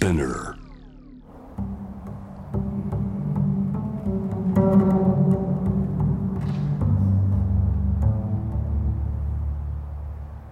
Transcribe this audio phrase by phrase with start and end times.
[0.00, 0.54] Spinner.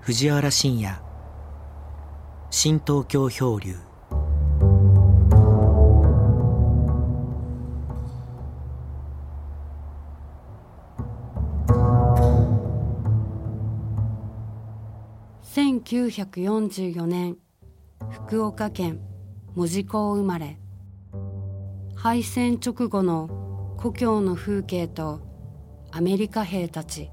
[0.02, 1.00] 藤原信也
[2.50, 3.74] 新東京漂流
[15.42, 17.38] 1944年
[18.10, 19.07] 福岡県
[19.58, 20.56] 門司港生まれ。
[21.96, 25.20] 敗戦直後の故郷の風景と
[25.90, 27.10] アメリカ兵たち。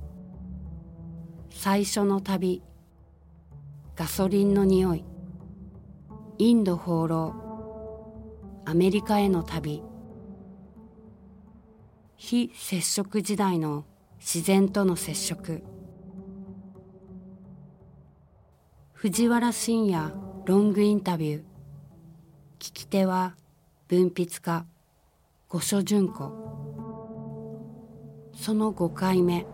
[1.50, 2.62] 最初の旅。
[3.96, 5.04] ガソリンの匂い。
[6.38, 7.34] インド放浪。
[8.64, 9.82] アメリカへの旅。
[12.16, 13.86] 非接触時代の
[14.20, 15.64] 自然との接触。
[18.94, 20.14] 藤原信也
[20.46, 21.55] ロングインタビュー。
[22.66, 23.36] 聞き手は
[23.88, 24.66] 文筆家
[25.50, 26.32] 五所純子。
[28.36, 29.46] その5回目。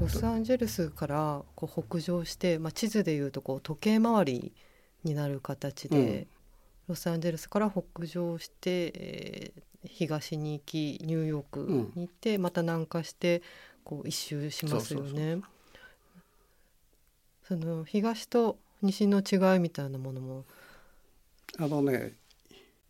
[0.00, 4.52] ロサンゼルスからこう北上して、まあ、地図でいうとこう時計回り
[5.04, 6.39] になる形で、うん
[6.90, 13.42] ロサンゼルスから北上して、えー東に行きニューヨークに行って、また南下して
[13.82, 15.40] こう一周しますよね。
[17.48, 20.44] その東と西の違いみたいなものも、
[21.58, 22.12] あのね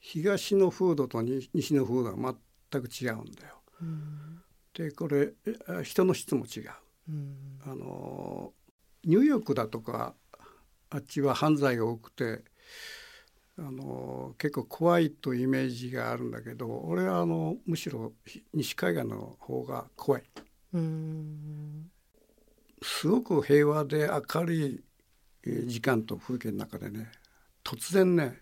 [0.00, 2.34] 東の風土とに西の風土は
[2.70, 3.54] 全く違うんだよ。
[3.80, 4.42] うん
[4.74, 6.70] でこれえ人の質も違う。
[7.08, 8.52] うんあの
[9.04, 10.14] ニューヨークだとか
[10.90, 12.42] あっちは犯罪が多くて
[13.58, 20.22] あの結構怖いというイメージがあるんだけど俺はあのむしろひ西海岸の方が怖い。
[20.72, 21.90] うん。
[22.82, 24.84] すごく平和で明るい
[25.44, 27.10] えー時間と風景の中でね
[27.64, 28.38] 突然ね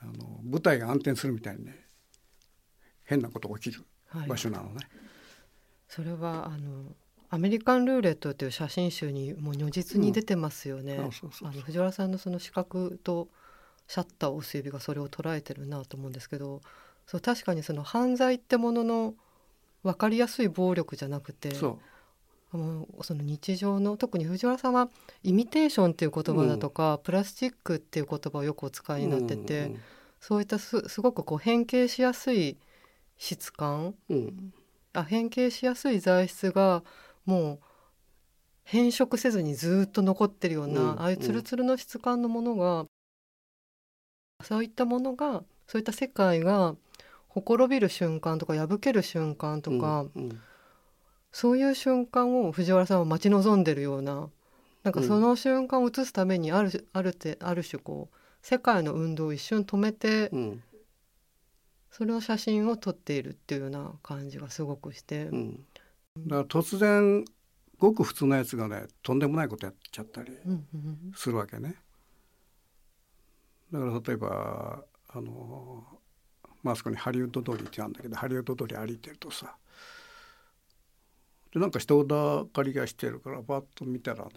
[0.00, 1.86] あの舞台が暗転するみたいにね
[3.04, 4.28] 変なことが起きるはい。
[4.28, 4.86] 場所なのね。
[5.88, 6.94] それはあの
[7.30, 10.94] アメリカンルーレットという写真集にもう如実に出てますよね。
[10.96, 13.28] うんあの藤原さんのその視覚と
[13.92, 16.62] シャッターを押す指がそれを捉えてるなと思うんですけど、
[17.06, 19.14] そう確かにその犯罪ってものの
[19.82, 21.78] 分かりやすい暴力じゃなくて、そ
[22.54, 22.56] う。
[22.56, 24.88] もうその日常の特に藤原さんは
[25.22, 29.80] イミテーションっていう言葉だとか、プラスチックっていう言葉をよくお使いになってて、うん
[30.20, 32.56] そういったすすごくこう変形しやすい
[33.18, 34.16] 質感うん。
[34.16, 34.54] うん
[34.94, 36.82] あ変形しやすい材質が
[37.24, 37.60] もう
[38.64, 41.00] 変色せずにずっと残ってるような、うん。
[41.00, 42.86] ああいうツルツルの質感のものが、
[44.42, 46.76] そういったものがそういった世界が
[47.28, 50.40] ほころびる瞬間とか破ける瞬間とか、うんうん。
[51.32, 54.28] そういう瞬間を藤原さんは待ち望んでるような
[54.82, 60.62] なんかその瞬間を映すためにあるあるてある種こう世界の運動を一瞬止めて、うん。
[61.90, 65.24] それの写真を撮っているっていうような感じがすごくして。
[65.24, 65.66] うん。
[66.26, 67.24] だから突然
[67.78, 71.12] ごく普通のやつがねとんでもないことやっちゃったりうんうん。
[71.14, 71.76] するわけね。
[73.72, 75.84] だから例えばあの
[76.62, 79.56] まああそこにハリウッド通りってあるんだけどハリウッド通り歩いてるとさ
[81.52, 84.30] でなんか人だかりがしてるからバッと見たらね、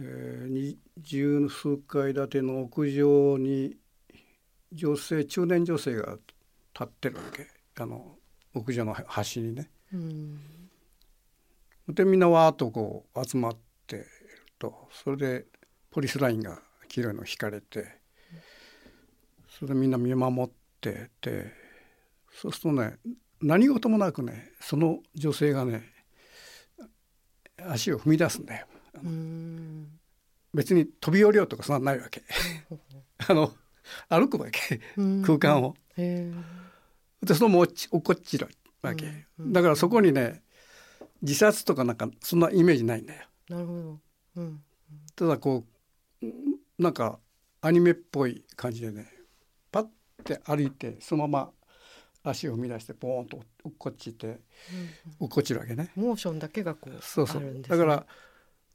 [0.00, 3.76] えー、に十数階建ての屋上に
[4.72, 6.18] 女性中年女性が
[6.74, 7.46] 立ってるわけ。
[7.80, 8.16] あの
[8.54, 9.70] 屋上の端にね。
[9.92, 10.38] うん。
[11.88, 13.56] でみんなわーっとこう集まっ
[13.86, 14.06] ている
[14.58, 14.88] と。
[14.92, 15.46] それで
[15.90, 17.86] ポリスラインが黄色いの引かれて
[19.48, 21.52] それでみんな見守ってて
[22.32, 22.98] そうするとね
[23.40, 25.84] 何事もなくねその女性がね
[27.66, 28.66] 足を踏み出すんだよ。
[29.02, 29.88] うん
[30.54, 32.22] 別に飛び降りようとかそんなのないわけ。
[33.28, 33.52] あの
[34.08, 35.76] 歩くわけうん空間を。
[35.96, 36.32] へ
[37.22, 38.48] でそのも落っこっちる
[38.80, 40.42] わけ、だからそこにね
[41.20, 43.26] 自殺とかなんかそんなイメージないんだよ。
[43.50, 44.00] えなるほど。
[44.36, 44.64] うん
[45.16, 45.64] ただこ
[46.22, 46.26] う
[46.78, 47.18] なんか
[47.60, 49.10] アニメっぽい感じでね
[49.72, 49.86] パッ
[50.24, 51.52] て歩いてそのま
[52.22, 54.40] ま足を踏み出してポーンと落っこっちて
[55.18, 55.90] 落っこっちるわけね。
[55.96, 57.42] モーションだけがこうそうそう。
[57.42, 58.06] あるんです、だから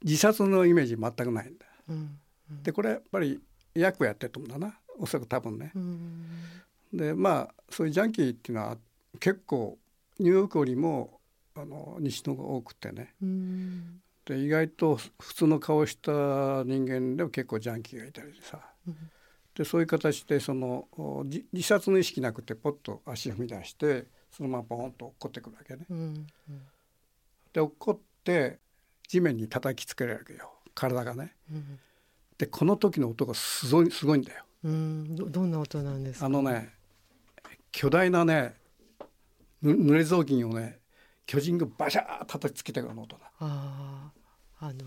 [0.02, 1.66] 自殺のイメージ全くないんだ。
[1.88, 2.18] うん
[2.62, 3.40] でこれやっぱり
[3.74, 4.78] 役をやってると思うんだな。
[4.98, 5.72] おそらく多分ね。
[5.74, 6.26] うん。
[6.92, 8.76] でまあそういうジャンキーっていうのは
[9.18, 9.78] 結構
[10.18, 11.20] ニューヨークよりも
[11.54, 13.14] あの西の方が多くてね。
[13.22, 16.10] うんで意外と普通の顔した
[16.64, 18.96] 人間でも結構ジャンキーがいたりさうん
[19.54, 20.88] でそういう形でその
[21.26, 25.86] 自自殺の意識なくてポッと足踏み出してそのままポンと落っこってくるわけね。
[25.88, 25.98] うん
[26.48, 26.60] うん
[27.52, 28.58] で落っこって
[29.06, 31.36] 地面に叩きつけられるわけよ体がね。
[31.52, 31.78] うん
[32.36, 34.44] でこの時の音がすごいすごいんだよ。
[34.64, 36.26] うんどどんな音なんですか？
[36.26, 36.74] あのね
[37.70, 38.56] 巨大なね
[39.62, 40.80] ぬ濡れ雑巾をね
[41.26, 43.30] 巨人がバシャー叩きつけたような音だ。
[43.40, 44.10] あ
[44.60, 44.80] ああの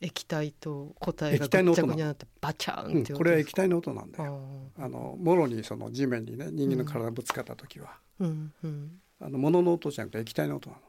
[0.00, 4.40] 液体と固体がぐっちゃぐちゃになってバチャーンうん、っていうこれは液体の音なんだよ。
[4.78, 9.00] あのもろにその地面にね人間の体がぶつかった時は、うんうん。
[9.20, 10.82] あの物の音じゃなくて液体の音なの。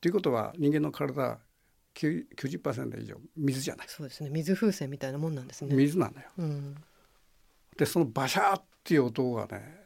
[0.00, 1.38] ということは人間の体は
[1.94, 3.86] 9 90%以上水じゃない。
[3.88, 4.30] そうですね。
[4.30, 5.74] 水風船みたいなもんなんですね。
[5.74, 6.26] 水なのよ。
[6.38, 6.74] うん。
[7.76, 9.82] でそのバシャーっていう音がね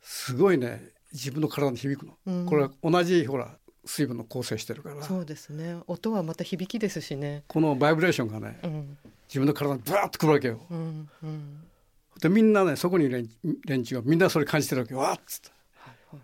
[0.00, 2.16] すごいね自分の体に響くの。
[2.26, 2.46] うん。
[2.46, 5.02] これは同じほら水分の構成してるから。
[5.02, 5.76] そうですね。
[5.86, 7.44] 音はまた響きですしね。
[7.48, 8.98] このバイブレーションがねうん。
[9.28, 10.60] 自分の体にブワーッとくるわけよ。
[10.70, 11.64] うんうん。
[12.20, 15.00] でみんなねそこにいる連連中がみんなそれ感じてるわけよ。
[15.00, 15.50] わーっつって。
[15.74, 16.22] はいはい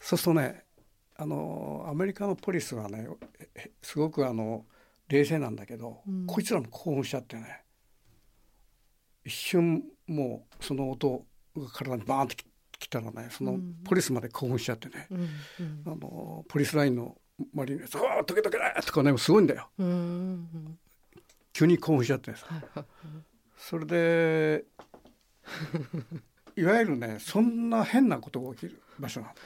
[0.00, 0.64] そうするとね
[1.16, 3.08] あのアメリカのポリスはね
[3.40, 4.64] ええすごくあの
[5.08, 6.26] 冷静なんだけど、うん。
[6.26, 7.62] こいつらも興奮しちゃってね。
[9.24, 11.24] 一瞬もうその音
[11.56, 12.36] が体にバーンって
[12.78, 15.82] ききたらねそのうんポリスまで興奮しちゃってね、うんうん。
[15.86, 17.16] あのポリスラインの
[17.54, 19.68] 周りに「そう溶け溶けだ!」とかねすごいんだよ。
[19.78, 20.78] うんうん
[21.52, 22.46] 急に興奮しちゃってさ。
[23.56, 24.64] それで
[26.54, 29.40] いわゆるねそんな変なことが起きる場所なんだ。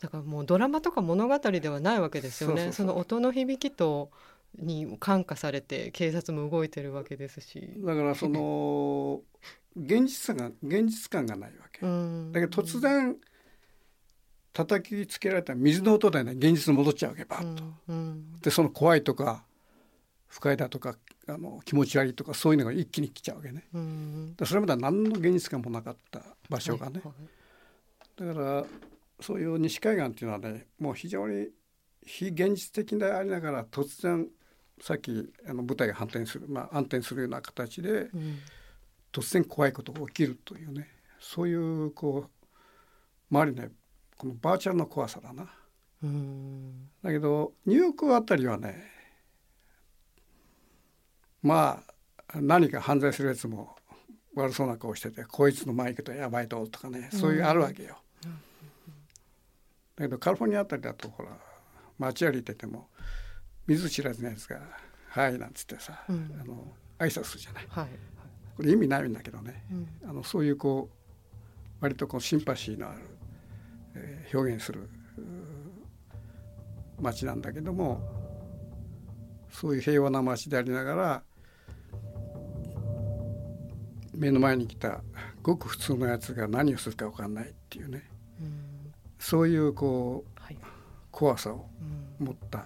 [0.00, 2.72] だからもうドラマとか物語ではないわけですよね。
[2.72, 4.10] その音の響きと
[4.58, 9.22] に感化されて警察も動いてるわけですし、だからその
[9.76, 13.16] 現実感が現実感がないわけ、うん、だけど突然
[14.54, 16.32] 叩きつけられた水の音でね。
[16.32, 17.64] 現実に戻っちゃうわけバッと。
[18.40, 19.44] でその怖いとか
[20.28, 23.64] 不快だとかあの気持ち悪いとかそういうのが一気に来ちゃうわけね。
[23.74, 24.36] うん。
[24.36, 27.00] でそれまでは何の現実感もなかった場所がね。
[27.04, 28.34] はいはい。
[28.34, 28.64] だから
[29.20, 31.48] そういう西海岸っていうのはねもう非常に
[32.06, 34.28] 非現実的でありながら突然
[34.80, 38.38] さっきあの舞台が反転する、まあ、暗転するような形でうん
[39.14, 40.88] 突然怖いことが起きるというね
[41.20, 43.70] そういうこう周りね
[44.16, 45.46] このバーチャルの怖さだな。
[46.02, 48.90] うんだけどニューヨークあたりはね
[51.42, 51.82] ま
[52.28, 53.76] あ何か犯罪するやつも
[54.34, 57.98] 悪そうな顔しててこいつの前行くとやばいととかねそういうあるわけよ。
[59.96, 61.30] だけどカリフォルニアあたりだとほら
[61.98, 62.88] 街歩いてても
[63.66, 64.60] 見ず知らずのやつが
[65.08, 67.66] 「はい」なんつってさ、うんあの挨拶するじゃない。
[67.68, 67.88] はい
[68.56, 69.64] これ意味ないんだけどね。
[69.70, 69.88] うん。
[70.08, 70.96] あのそういうこう
[71.80, 73.00] 割とこうシンパシーのある、
[73.94, 74.88] えー表現する
[77.00, 78.00] 街なんだけども
[79.50, 81.22] そういう平和な街でありながら
[84.14, 85.02] 目の前に来た
[85.42, 88.08] ごく普通のやつが何をするか分かんないっていうね。
[88.40, 88.92] うん。
[89.18, 90.58] そういうこうはい。
[91.10, 91.68] 怖さを
[92.20, 92.26] うん。
[92.26, 92.64] 持った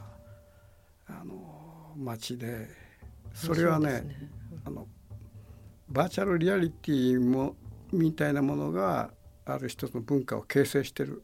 [1.06, 2.68] あの街で
[3.34, 4.16] それはねそうです
[4.66, 4.86] あの
[5.90, 7.56] バーチャルリアリティも
[7.92, 9.10] みたいなものが
[9.46, 11.22] ある一つの文化を形成してる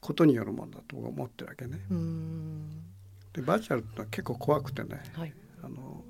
[0.00, 1.80] ことによるものだと思ってるわけね。
[1.90, 2.68] うん
[3.32, 6.04] でバーチャルってのは結構怖くてねはいあの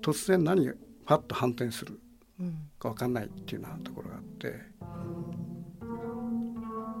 [0.00, 0.72] 突然何が
[1.04, 1.98] パッと反転する
[2.40, 4.54] うんか分かんないっていうようなところがあって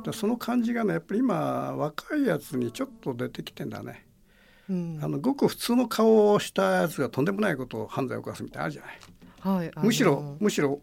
[0.04, 4.06] でその感じがねやっぱり今若いやつにちょっと出てきてんだね。
[4.68, 8.98] うんあのごく普通の顔をしたやつがとんでもないことを犯罪を犯すみたいなのあるじゃない。
[9.44, 10.80] はいむしろむしろ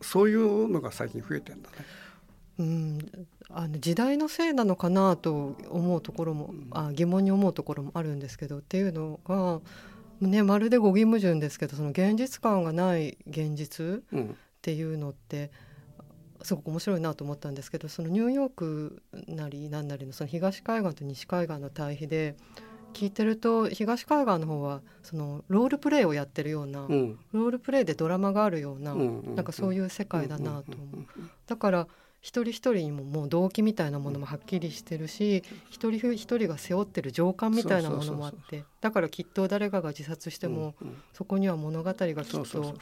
[0.00, 1.76] そういうのが最近増えてんだね。
[2.58, 2.98] うん、
[3.48, 9.60] あの時代のせいなのかなと思うところも、あ疑問に思うところもあるんですけどっていうのが、
[10.20, 14.36] ね、まるで語義矛盾ですけどその現実感がない現実っうん。
[14.62, 15.50] ていうのって
[16.42, 22.36] すごく面白いなと思ったんですけどそのニューヨークなりなんなりのその東海岸と西海岸の対比で
[22.92, 27.18] 聞いてると東海岸の方はそのロールプレイをやってるような、うん。
[27.32, 30.96] ロールプレイでドラマがあるような、うんなんかそういう世界だなと思う。
[30.96, 31.88] うんだから
[32.20, 41.02] 一人一人にももう動機みたいなものもはっきりしてるし一人一人が背負ってる情感みたいなものもあってだからきっと誰かが自殺してもうんうん。
[41.12, 41.94] そこには物語が
[42.24, 42.74] きっと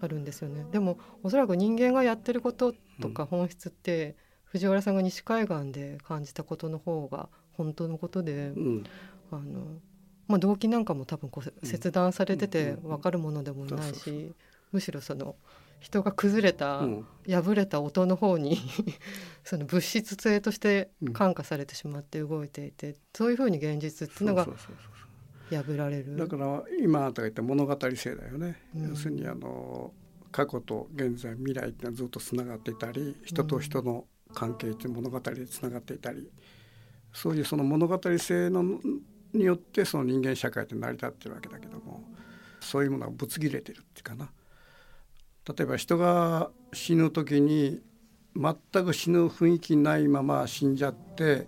[0.00, 0.66] あるんですよね。
[0.72, 8.84] でもおそらく人間がやってることとか本質って藤原さんが西海岸で感じたことの方が本当のことでうん。
[9.30, 9.80] あの、
[10.26, 14.32] まあ、動機なんかも多分こう切断されててうん分かるものでもないし
[14.72, 15.36] むしろその
[15.80, 17.06] 人が崩れたうん。
[17.28, 18.58] 破れた音の方に
[19.44, 21.12] その物質性としてうん。
[21.12, 24.46] 感化されてしまって動いていて、そういうふうに現実っていうのが
[25.50, 26.16] 破られる。
[26.16, 28.88] だから今あなたが言った物語性だよね、うん。
[28.90, 29.92] 要するにあの
[30.30, 36.30] 過去と現在未来ってのはずっとつながっていたり人と人の関係っていう物語でつながっていたり
[37.12, 38.62] そういうその物語性の
[39.32, 42.02] によってその人間社会って成り立ってるわけだけども
[42.60, 44.30] そういうものがぶつ切れてるっていうかな。
[45.48, 47.80] 例えば人が死ぬ時に
[48.36, 51.46] 全く死ぬ雰囲気ないまま死んじゃって、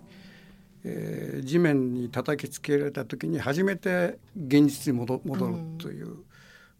[0.83, 6.17] えー地面に叩きつけられた時に初めて現実に戻戻るという、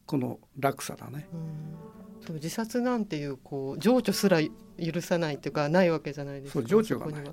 [0.05, 1.27] この落差だね。
[1.33, 2.35] うん。
[2.35, 6.59] 自殺なんていうこう情緒すら許さないっていうかないわけじゃないですか。
[6.59, 7.23] そう情緒がない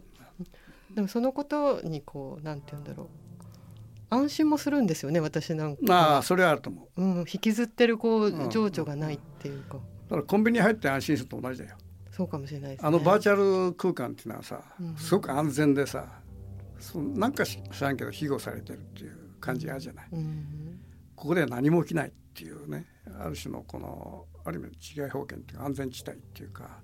[0.95, 3.07] でもそのことにこうなんて言うんだろう。
[4.11, 7.03] 安心もするんですよね私なんか、まあそれはあると思う。
[7.03, 8.51] うん、引きずってるこううん。
[8.51, 9.81] 情緒がないっていうか、だ
[10.11, 11.77] からコンビニ入って安心すると同じだよ。
[12.11, 12.89] そうかもしれないですね。
[12.89, 13.37] あのバーチャ
[13.69, 14.97] ル空間っていうのはさ、うん。
[14.97, 16.07] すごく安全でさ、
[16.81, 20.09] そなんか知らんけど庇護されてるっていう感じがあるじゃない。
[20.13, 20.81] うん。
[21.15, 22.87] ここでは何も起きないっていうね、
[23.21, 26.81] ある種のこのある意味の治外法権っていうか安全地帯っていうか、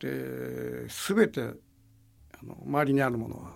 [0.00, 1.54] で全て
[2.42, 3.52] あの周りにあるものは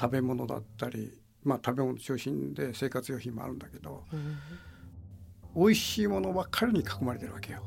[0.00, 4.36] 食べ物だったり、まあ食べ物中心で生活用品もあるんだけど、うん
[5.54, 7.62] 美味しいものばっかりに囲まれてるわけよ。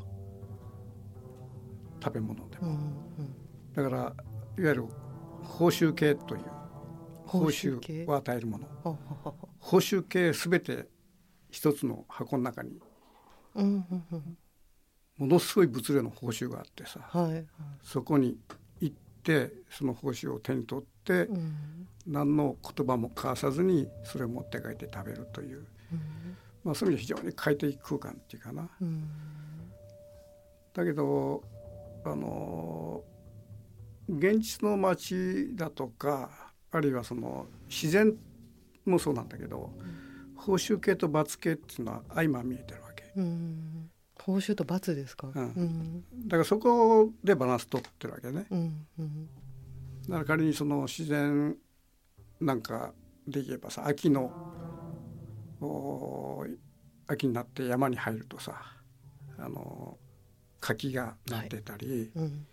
[2.03, 2.67] 食べ物でも。
[2.69, 3.35] うん
[3.73, 4.13] だからいわ
[4.57, 4.85] ゆる
[5.43, 6.43] 報酬系という
[7.25, 8.67] 報報酬を与えるもの。
[9.59, 10.87] 報酬系すべて
[11.51, 12.79] 一つの箱の中に
[13.53, 14.37] うんうんうん。
[15.17, 17.45] ものすごい物量の報酬があってさはいはい。
[17.83, 18.37] そこに
[19.25, 21.87] てその報酬を手に取ってうん。
[22.07, 26.37] 何の言葉も交わさずにそれを持って帰って食べるという、うん。
[26.63, 28.69] まあ、そういう意味で非常に快適空間っていうかな。
[28.79, 29.09] うん。
[30.73, 31.43] だけど
[32.05, 33.03] あの
[34.07, 36.29] 現実の街だとか
[36.71, 38.13] あるいはその自然
[38.85, 39.71] もそうなんだけど
[40.35, 43.11] 報酬系と罰系っていうのは相まみえてるわけ。
[43.15, 43.89] うん
[44.25, 45.27] 報酬と罰ですか？
[45.35, 45.43] うん。
[45.43, 46.03] うん。
[46.27, 48.47] だからそこでバランス取ってるわけね。
[48.49, 49.29] うんうん。
[50.09, 51.55] だから仮にその自然
[52.41, 52.91] なんか
[53.27, 54.31] で言えばさ秋の
[55.61, 56.43] お
[57.05, 58.59] 秋になって山に入るとさ
[59.37, 59.99] あの
[60.59, 62.47] 柿がなってたり、うん。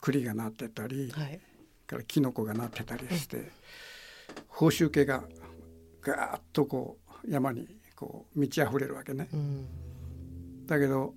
[0.00, 1.40] 栗がなってたり、はい。
[1.86, 3.52] からキノコがなってたりして
[4.48, 5.22] 報酬系が
[6.02, 9.28] ガーッとこう山にこう満ち溢れるわけね。
[9.32, 9.68] うん
[10.66, 11.14] だけど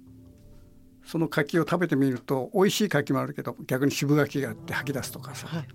[1.05, 5.67] その柿を食べてみると美味しい柿もあるけど逆に渋柿があって吐き出すとかさ、はい。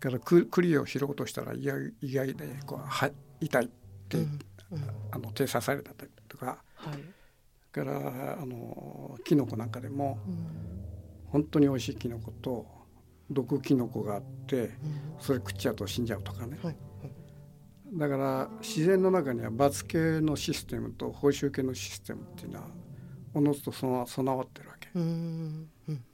[0.00, 3.68] からく栗を拾おうとしたら意外意外でこうは痛いっ
[4.08, 4.38] て、うん
[4.72, 4.82] うん。
[5.12, 6.62] あの手刺されたりとか。
[6.76, 6.98] はい。
[7.70, 10.46] からあのキノコなんかでもうん。
[11.26, 12.66] 本当に美味しいキノコと
[13.30, 14.70] 毒キノコがあってうん。
[15.20, 16.58] それ食っちゃうと死んじゃうとかね。
[16.62, 16.76] はい
[17.94, 22.66] だから自然の中には罰系のシステムと報酬系のシステムっていうのは
[23.32, 24.88] おのずと備わってるわけ。
[24.94, 26.04] うんうん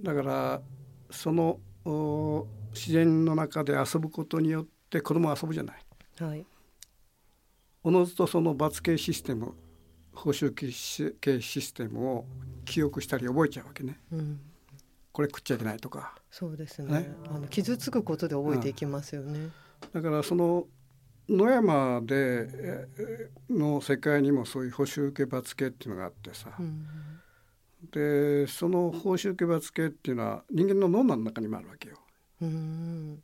[0.00, 0.62] だから
[1.10, 5.76] そのお自然の中で遊ぶことによって子供は遊ぶじゃない。
[6.20, 6.46] はい。
[7.82, 9.54] おのずとその罰系システム
[10.12, 12.26] 報酬系システムを
[12.64, 13.98] 記憶したり覚えちゃうわけね。
[14.12, 14.40] うん。
[15.12, 16.14] これ食っちゃいけないとか。
[16.30, 17.00] そうですね。
[17.00, 17.10] ね。
[17.28, 19.50] あの傷つくことで覚えていきますよね。
[19.92, 20.66] だからその
[21.28, 22.14] 野山で
[22.50, 26.86] えーの世界にもそういう報酬系罰系っていうのがあってさ、うん
[27.92, 31.96] でその報酬系罰系っていうのは人間の脳の中にもあるわけよ。
[32.42, 33.22] うん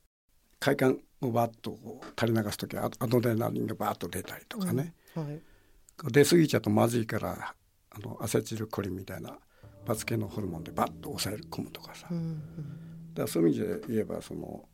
[0.61, 5.41] 快感をバッとこう垂れ流す時はアドレナリンがバッと出たりとかね、はい。
[6.13, 7.55] 出過ぎちゃうとまずいから
[7.91, 9.37] あのアセチルコリンみたいな
[9.87, 13.13] 罰系のホルモンでバッと抑え込むとかさ、だかうん。
[13.17, 14.74] らそういう意味で言えばその、えー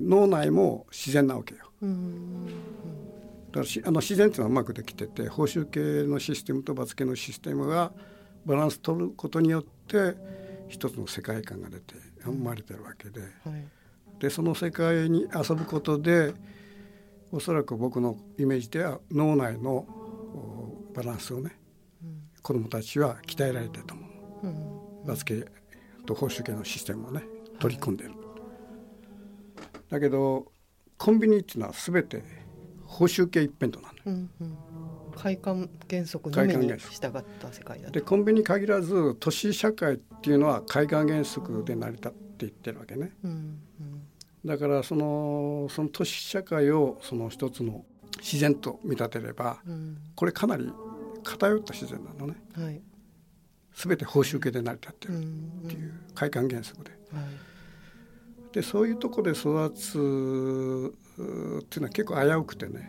[0.00, 1.70] 脳内も自然なわけよ。
[1.82, 2.46] うん。
[2.46, 7.92] だからしあの自然っていうのはうまくできてて報酬系のシステムと罰系のシステムが
[8.46, 10.16] バランス取ることによって
[10.68, 13.20] 一つの世界観が出て生まれてるわけで。
[13.20, 13.30] はい。
[14.18, 16.34] でその世界に遊ぶことで
[17.32, 21.58] おそらく僕のイメージでは脳内のおバランスをね
[22.42, 24.06] 子どもたちは鍛えられてると思
[24.42, 24.46] う。
[24.46, 25.06] うん。
[25.06, 25.46] 罰系
[26.06, 27.22] と報酬系のシステムをね
[27.58, 28.19] 取り込んでる。
[29.90, 30.52] だけど
[30.96, 32.22] コンビニっていうのは全て
[32.84, 34.02] 報酬系一辺倒なのよ。
[34.06, 34.56] うんうん。
[35.16, 37.92] 快感原則のみに従った世界だと。
[37.92, 43.12] でコンビニ限らず都市社会っていうのは海岸原則で成り立っていってるわけね。
[43.24, 43.30] うん
[43.80, 44.02] うん。
[44.44, 47.84] だからそのその都市社会をその一つの
[48.18, 49.98] 自然と見立てればうん。
[50.14, 50.70] これかなり
[51.22, 52.34] 偏った自然なのね。
[52.54, 52.80] はい。
[53.74, 56.90] 全て報酬系で成り立ってるうんっていう海岸原則で。
[56.90, 57.49] はい
[58.52, 62.88] でそういうとこで育つっていうのは結構危うくてね、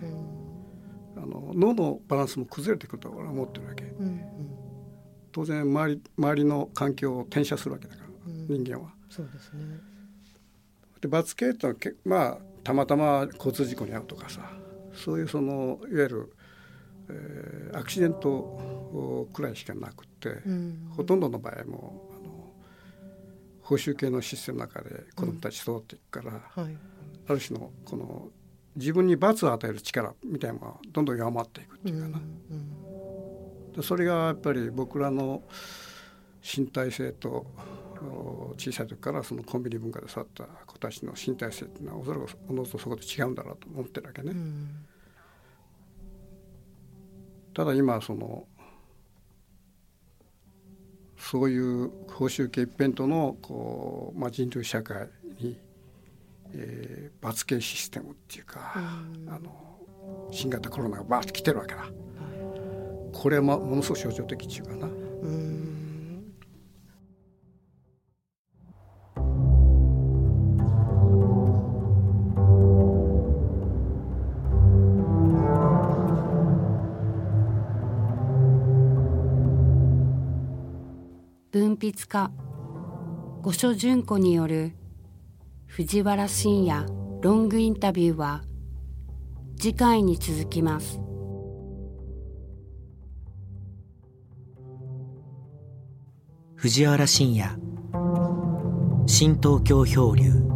[1.15, 3.93] あの脳のバランスも崩れてくると俺は思ってるわけ、
[5.31, 8.07] 当然周り周りの環境を転写するわけだから、
[8.49, 8.91] 人間は。
[9.09, 9.79] そうですね。
[11.01, 14.51] で罰系ってのはけまあたまたま交通事故に遭うとかさ
[14.93, 16.33] そういうそのいわゆる、
[17.09, 22.10] えー、アクシデントくらいしかなくて、うん、ほとんどの場合も
[23.71, 26.63] 報酬系のシステムの中で子どもたち育っていくから、うん。
[26.65, 26.77] はい、
[27.29, 28.27] ある種のこの
[28.75, 32.21] 自分に罰を与える力みたいなのがどんどん弱まっていくっていうかな、
[33.77, 35.43] うん、それがやっぱり僕らの
[36.43, 37.47] 身体性と
[38.57, 44.31] 小さい時からそのコンビニ文化で育った子たちの身体性っていうのはおそらくおのずとそこで違うんだろうと思ってるわけね。
[44.31, 44.85] うん、
[47.53, 48.47] ただ今その
[51.31, 55.07] そういう報酬系一辺倒のこう、まあ、人類社会
[55.39, 55.57] に、
[56.53, 59.79] えー、罰系システムっていうか、うん、あの
[60.29, 61.85] 新型コロナがバーッと来てるわけだ。
[63.13, 64.87] これはものすごく象徴的っていうかな。
[64.87, 65.80] うん
[81.69, 82.31] 筆家
[83.43, 84.73] 五所淳子による
[85.67, 86.85] 藤原信也
[87.21, 88.43] ロングインタビューは
[89.57, 90.99] 次回に続きます。
[96.55, 97.57] 藤原信也
[99.07, 100.50] 新東京漂流。